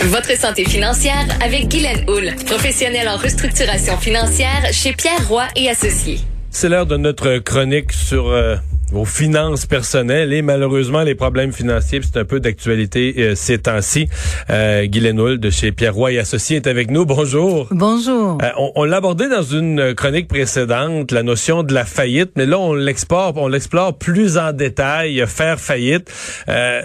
[0.00, 6.20] Votre santé financière avec Guylaine Houle, professionnelle en restructuration financière chez Pierre Roy et Associés.
[6.50, 8.54] C'est l'heure de notre chronique sur euh,
[8.92, 12.00] vos finances personnelles et malheureusement les problèmes financiers.
[12.02, 14.08] C'est un peu d'actualité euh, ces temps-ci.
[14.50, 17.04] Euh, Guylaine Houle de chez Pierre Roy et Associés est avec nous.
[17.04, 17.66] Bonjour.
[17.72, 18.38] Bonjour.
[18.40, 22.46] Euh, on on l'a abordé dans une chronique précédente, la notion de la faillite, mais
[22.46, 26.08] là on l'explore, on l'explore plus en détail, faire faillite.
[26.48, 26.82] Euh,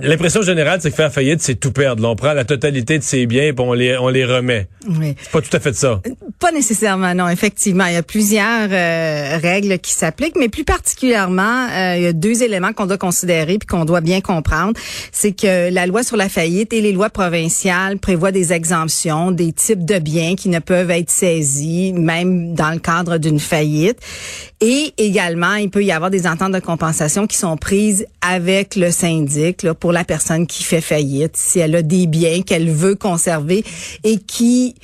[0.00, 2.02] L'impression générale, c'est que faire faillite, c'est tout perdre.
[2.02, 4.66] Là, on prend la totalité de ses biens et on les, on les remet.
[4.88, 5.14] Oui.
[5.20, 6.00] C'est pas tout à fait ça.
[6.38, 7.28] Pas nécessairement, non.
[7.28, 12.06] Effectivement, il y a plusieurs euh, règles qui s'appliquent, mais plus particulièrement, euh, il y
[12.06, 14.72] a deux éléments qu'on doit considérer puis qu'on doit bien comprendre.
[15.12, 19.52] C'est que la loi sur la faillite et les lois provinciales prévoient des exemptions, des
[19.52, 23.98] types de biens qui ne peuvent être saisis, même dans le cadre d'une faillite.
[24.60, 28.90] Et également, il peut y avoir des ententes de compensation qui sont prises avec le
[28.92, 32.94] syndic là, pour la personne qui fait faillite, si elle a des biens qu'elle veut
[32.94, 33.64] conserver
[34.04, 34.76] et qui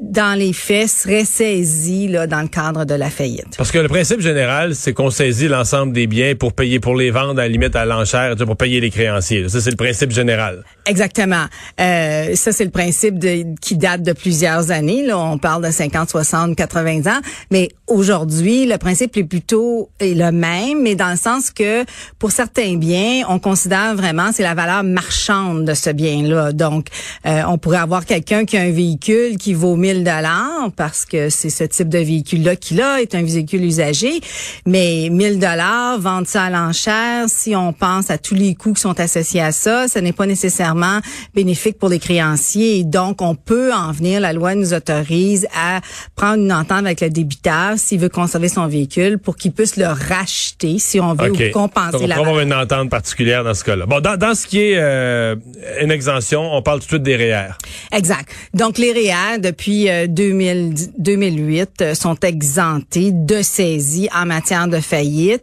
[0.00, 3.56] dans les faits, serait saisi là, dans le cadre de la faillite.
[3.58, 7.10] Parce que le principe général, c'est qu'on saisit l'ensemble des biens pour payer, pour les
[7.10, 9.48] vendre à la limite à l'enchère, pour payer les créanciers.
[9.48, 10.64] Ça, c'est le principe général.
[10.86, 11.44] Exactement.
[11.80, 15.04] Euh, ça, c'est le principe de, qui date de plusieurs années.
[15.04, 17.20] Là, on parle de 50, 60, 80 ans.
[17.50, 21.84] Mais aujourd'hui, le principe est plutôt est le même, mais dans le sens que
[22.18, 26.52] pour certains biens, on considère vraiment c'est la valeur marchande de ce bien-là.
[26.52, 26.86] Donc,
[27.26, 31.30] euh, on pourrait avoir quelqu'un qui a un véhicule qui vaut 1000 dollars parce que
[31.30, 34.20] c'est ce type de véhicule-là qu'il a, est un véhicule usagé.
[34.66, 38.80] Mais 1000 dollars, vendre ça à l'enchère, si on pense à tous les coûts qui
[38.80, 41.00] sont associés à ça, ce n'est pas nécessairement
[41.34, 42.78] bénéfique pour les créanciers.
[42.78, 45.80] Et donc, on peut en venir, la loi nous autorise à
[46.16, 49.86] prendre une entente avec le débiteur s'il veut conserver son véhicule pour qu'il puisse le
[49.86, 51.42] racheter si on veut OK.
[51.48, 53.86] ou compenser Donc, on la avoir une entente particulière dans ce cas-là.
[53.86, 55.36] Bon, dans, dans ce qui est euh,
[55.80, 57.52] une exemption, on parle tout de suite des REER.
[57.92, 58.30] Exact.
[58.54, 64.80] Donc les REER depuis euh, 2000 2008 euh, sont exemptés de saisie en matière de
[64.80, 65.42] faillite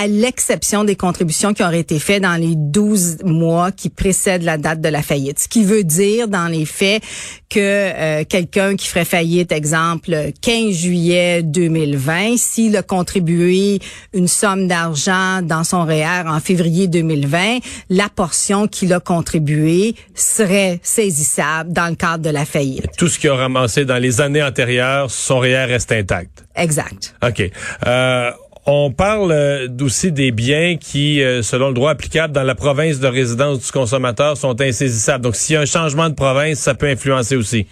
[0.00, 4.56] à l'exception des contributions qui auraient été faites dans les 12 mois qui précèdent la
[4.56, 5.38] date de la faillite.
[5.38, 7.02] Ce qui veut dire, dans les faits,
[7.50, 13.80] que euh, quelqu'un qui ferait faillite, exemple, 15 juillet 2020, s'il a contribué
[14.14, 17.58] une somme d'argent dans son REER en février 2020,
[17.90, 22.86] la portion qu'il a contribué serait saisissable dans le cadre de la faillite.
[22.96, 26.44] Tout ce qu'il a ramassé dans les années antérieures, son REER reste intact.
[26.56, 27.14] Exact.
[27.22, 27.50] OK.
[27.86, 28.30] Euh,
[28.66, 33.00] on parle euh, aussi des biens qui, euh, selon le droit applicable dans la province
[33.00, 35.24] de résidence du consommateur, sont insaisissables.
[35.24, 37.66] Donc, s'il y a un changement de province, ça peut influencer aussi.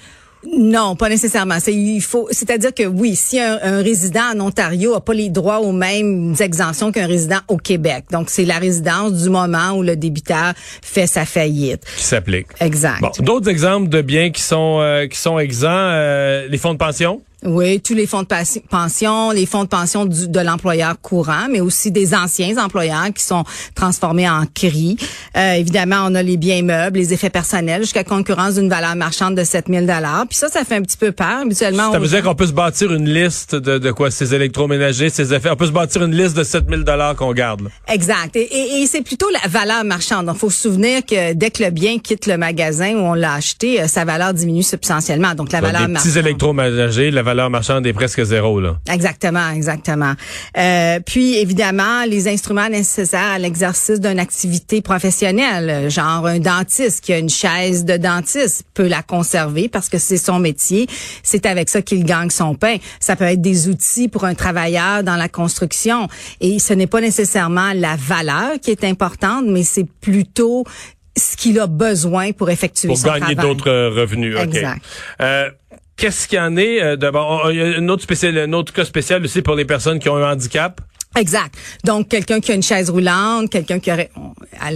[0.57, 1.61] Non, pas nécessairement.
[1.61, 5.29] C'est il faut, c'est-à-dire que oui, si un, un résident en Ontario a pas les
[5.29, 9.83] droits aux mêmes exemptions qu'un résident au Québec, donc c'est la résidence du moment où
[9.83, 11.83] le débiteur fait sa faillite.
[11.97, 12.47] Qui s'applique.
[12.59, 13.01] Exact.
[13.03, 16.79] Bon, d'autres exemples de biens qui sont euh, qui sont exempts, euh, les fonds de
[16.79, 17.21] pension?
[17.45, 18.29] Oui, tous les fonds de
[18.69, 23.25] pension, les fonds de pension du- de l'employeur courant, mais aussi des anciens employeurs qui
[23.25, 24.97] sont transformés en CRI.
[25.37, 29.37] Euh, évidemment, on a les biens meubles, les effets personnels, jusqu'à concurrence d'une valeur marchande
[29.37, 30.27] de 7000 dollars.
[30.29, 31.39] Puis ça, ça fait un petit peu peur.
[31.43, 34.11] Habituellement, Ça veut dire qu'on peut se bâtir une liste de, de quoi?
[34.11, 35.51] Ces électroménagers, ces effets.
[35.51, 37.63] On peut se bâtir une liste de 7000 dollars qu'on garde.
[37.63, 37.71] là.
[37.89, 38.37] Exact.
[38.37, 40.27] Et, et- et c'est plutôt la valeur marchande.
[40.27, 43.33] Donc, faut se souvenir que dès que le bien quitte le magasin où on l'a
[43.33, 45.35] acheté, euh, sa valeur diminue substantiellement.
[45.35, 46.11] Donc, la Donc, valeur des marchande.
[46.13, 48.79] petits électroménagers, la valeur marchande est presque zéro là.
[48.93, 50.15] Exactement, exactement.
[50.57, 57.13] Euh, puis évidemment, les instruments nécessaires à l'exercice d'une activité professionnelle, genre un dentiste qui
[57.13, 60.87] a une chaise de dentiste peut la conserver parce que c'est son métier,
[61.23, 62.77] c'est avec ça qu'il gagne son pain.
[63.01, 66.09] Ça peut être des outils pour un travailleur dans la construction
[66.41, 70.65] et ce n'est pas nécessairement la valeur qui est importante, mais c'est plutôt
[71.17, 73.37] ce qu'il a besoin pour effectuer Pour son gagner travail.
[73.37, 74.37] d'autres euh, revenus.
[74.37, 74.43] OK.
[74.45, 74.83] Exact.
[75.21, 75.51] Euh,
[76.01, 78.01] Qu'est-ce qu'il y en est euh, de bon, Il y a autre
[78.41, 80.81] un autre cas spécial aussi pour les personnes qui ont un handicap.
[81.19, 81.55] Exact.
[81.85, 84.11] Donc quelqu'un qui a une chaise roulante, quelqu'un qui aurait
[84.61, 84.71] à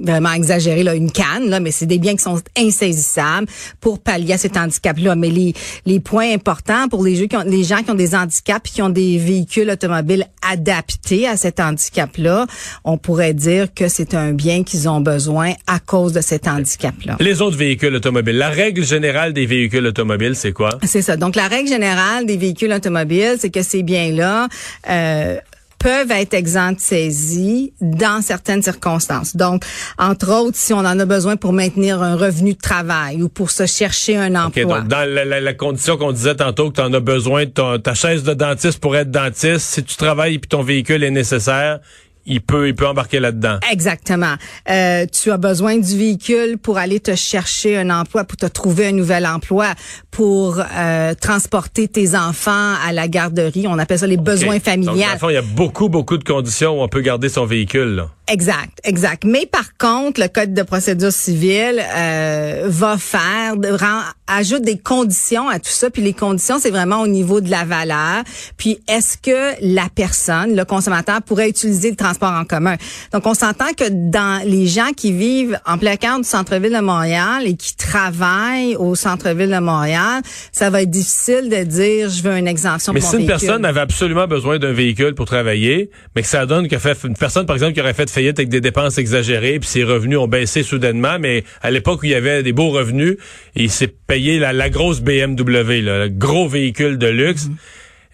[0.00, 3.48] vraiment exagéré là une canne là, mais c'est des biens qui sont insaisissables
[3.80, 5.16] pour pallier à cet handicap là.
[5.16, 8.14] Mais les les points importants pour les gens qui ont, les gens qui ont des
[8.14, 12.46] handicaps qui ont des véhicules automobiles adaptés à cet handicap là,
[12.84, 16.94] on pourrait dire que c'est un bien qu'ils ont besoin à cause de cet handicap
[17.04, 17.16] là.
[17.18, 18.38] Les autres véhicules automobiles.
[18.38, 20.70] La règle générale des véhicules automobiles, c'est quoi?
[20.84, 21.16] C'est ça.
[21.16, 24.48] Donc, la règle générale des véhicules automobiles, c'est que ces biens-là
[24.88, 25.36] euh,
[25.82, 29.36] peuvent être exempts de saisie dans certaines circonstances.
[29.36, 29.64] Donc,
[29.98, 33.50] entre autres, si on en a besoin pour maintenir un revenu de travail ou pour
[33.50, 34.80] se chercher un emploi.
[34.80, 37.50] donc dans la, la- la condition qu'on disait tantôt que tu en as besoin de
[37.50, 41.10] ton- ta chaise de dentiste pour être dentiste, si tu travailles et ton véhicule est
[41.10, 41.80] nécessaire,
[42.26, 43.58] il peut, il peut embarquer là-dedans.
[43.70, 44.34] Exactement.
[44.70, 48.88] Euh, tu as besoin du véhicule pour aller te chercher un emploi, pour te trouver
[48.88, 49.74] un nouvel emploi,
[50.10, 53.66] pour euh, transporter tes enfants à la garderie.
[53.66, 54.92] On appelle ça les besoins familiaux.
[54.92, 57.96] Donc, il y a beaucoup, beaucoup de conditions où on peut garder son véhicule.
[57.96, 58.08] Là.
[58.28, 59.24] Exact, exact.
[59.24, 64.00] Mais par contre, le code de procédure civile euh, va faire, rend,
[64.36, 65.90] ajoute des conditions à tout ça.
[65.90, 68.22] Puis les conditions, c'est vraiment au niveau de la valeur.
[68.56, 72.76] Puis est-ce que la personne, le consommateur, pourrait utiliser le transport en commun?
[73.12, 76.80] Donc on s'entend que dans les gens qui vivent en plein cœur du centre-ville de
[76.80, 82.22] Montréal et qui travaillent au centre-ville de Montréal, ça va être difficile de dire je
[82.22, 82.92] veux une exemption.
[82.92, 83.46] Mais pour si mon une véhicule.
[83.46, 87.16] personne avait absolument besoin d'un véhicule pour travailler, mais que ça donne que fait une
[87.16, 90.28] personne par exemple qui aurait fait faillite avec des dépenses exagérées, puis ses revenus ont
[90.28, 93.16] baissé soudainement, mais à l'époque où il y avait des beaux revenus,
[93.54, 97.48] il s'est payé la, la grosse BMW, là, le gros véhicule de luxe.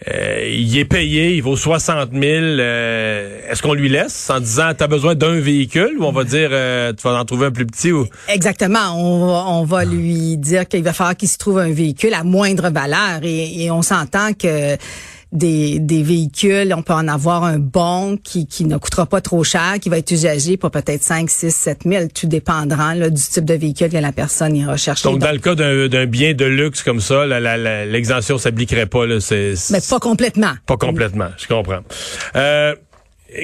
[0.07, 2.23] Euh, il est payé, il vaut 60 000.
[2.23, 6.51] euh, Est-ce qu'on lui laisse en disant t'as besoin d'un véhicule ou on va dire
[6.53, 8.07] euh, tu vas en trouver un plus petit ou?
[8.29, 8.93] Exactement.
[8.95, 12.23] On va, on va lui dire qu'il va falloir qu'il se trouve un véhicule à
[12.23, 14.77] moindre valeur et, et on s'entend que
[15.33, 19.45] des, des véhicules, on peut en avoir un bon qui, qui ne coûtera pas trop
[19.45, 23.21] cher, qui va être usagé pour peut-être 5, 6, 7 000, tout dépendra là, du
[23.21, 25.09] type de véhicule que la personne ira chercher.
[25.09, 29.55] donc dans le cas d'un bien de luxe comme ça, l'exemption s'appliquerait pas là, c'est
[29.71, 30.53] Mais pas complètement.
[30.67, 31.81] Pas complètement, je comprends.
[32.37, 32.75] Euh,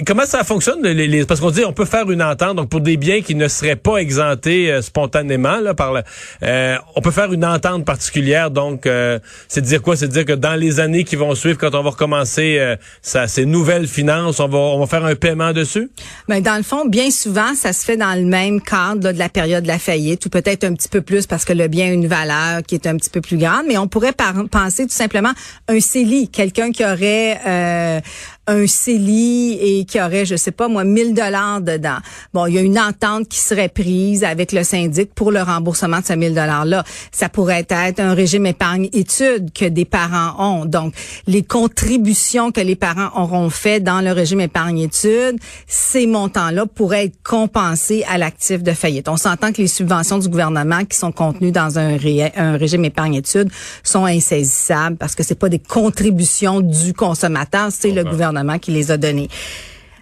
[0.06, 2.80] comment ça fonctionne les, les- parce qu'on dit on peut faire une entente donc pour
[2.80, 5.94] des biens qui ne seraient pas exemptés euh, spontanément là par
[6.42, 9.96] euh, on peut faire une entente particulière donc euh, c'est dire quoi?
[9.96, 13.44] C'est dire que dans les années qui vont suivre quand on va recommencer ça, ces
[13.44, 15.90] nouvelles finances on va on va faire un paiement dessus?
[16.28, 19.18] Mais dans le fond, bien souvent, ça se fait dans le même cadre là, de
[19.18, 21.86] la période de la faillite, ou peut-être un petit peu plus parce que le bien
[21.86, 23.64] a une valeur qui est un petit peu plus grande.
[23.68, 24.14] Mais on pourrait
[24.50, 25.32] penser tout simplement
[25.68, 28.02] un CELI, quelqu'un qui aurait
[28.46, 31.96] un CELI et qui aurait, je sais pas moi, 1000 dollars dedans.
[32.32, 36.00] Bon, il y a une entente qui serait prise avec le syndic pour le remboursement
[36.00, 36.84] de ce 1000 dollars là.
[37.10, 40.64] Ça pourrait être un régime épargne études que des parents ont.
[40.66, 40.94] Donc,
[41.26, 47.06] les contributions que les parents auront fait dans le régime épargne études, ces montants-là pourraient
[47.06, 49.08] être compensés à l'actif de faillite.
[49.08, 52.84] On s'entend que les subventions du gouvernement qui sont contenues dans un, ré- un régime
[52.84, 53.50] épargne études
[53.82, 58.16] sont insaisissables parce que c'est pas des contributions du consommateur, c'est le Comprends.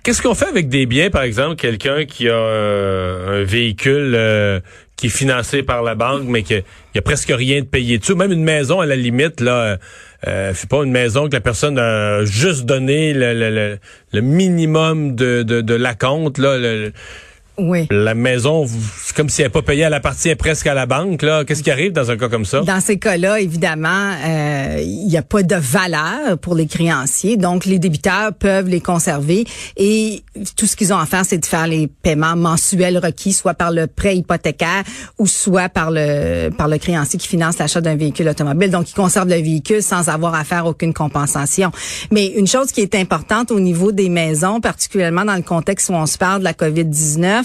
[0.02, 4.58] Qu'est-ce qu'on fait avec des biens, par exemple, quelqu'un qui a euh, un véhicule euh,
[4.96, 6.64] qui est financé par la banque, mais qu'il
[6.94, 9.76] y a presque rien de payé dessus, même une maison à la limite, là, euh,
[10.26, 13.78] euh, c'est pas une maison que la personne a juste donné le, le,
[14.12, 16.56] le, minimum de, de, de la compte, là,
[17.58, 17.86] Oui.
[17.90, 21.22] la maison, c'est comme si elle n'est pas payée, elle appartient presque à la banque,
[21.22, 21.44] là.
[21.44, 22.62] Qu'est-ce qui arrive dans un cas comme ça?
[22.62, 27.66] Dans ces cas-là, évidemment, euh, il n'y a pas de valeur pour les créanciers, donc
[27.66, 29.44] les débiteurs peuvent les conserver
[29.76, 30.22] et
[30.56, 33.70] tout ce qu'ils ont à faire, c'est de faire les paiements mensuels requis, soit par
[33.70, 34.82] le prêt hypothécaire
[35.18, 38.70] ou soit par le par le créancier qui finance l'achat d'un véhicule automobile.
[38.70, 41.70] Donc, ils conservent le véhicule sans avoir à faire aucune compensation.
[42.10, 45.94] Mais une chose qui est importante au niveau des maisons, particulièrement dans le contexte où
[45.94, 46.54] on se parle de la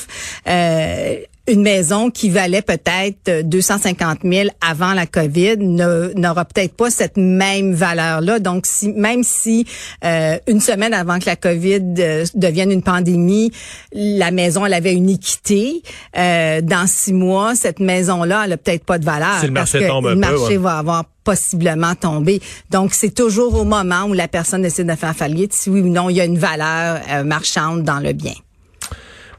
[0.08, 1.16] COVID-19, euh,
[1.50, 7.16] une maison qui valait peut-être 250 000 avant la COVID ne- n'aura peut-être pas cette
[7.16, 8.40] même valeur-là.
[8.40, 9.66] Donc, si, même si
[10.04, 13.52] euh, une semaine avant que la COVID euh, devienne une pandémie,
[13.94, 15.84] la maison elle avait une équité,
[16.18, 19.40] euh, dans six mois, cette maison-là, elle a peut-être pas de valeur.
[19.40, 20.58] Si le parce marché que tombe un le peu, marché ouais.
[20.58, 22.42] va avoir possiblement tombé.
[22.72, 25.88] Donc, c'est toujours au moment où la personne décide de faire faillite, si oui ou
[25.88, 28.34] non, il y a une valeur euh, marchande dans le bien.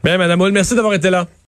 [0.03, 1.27] Bien, Madame merci d'avoir été là.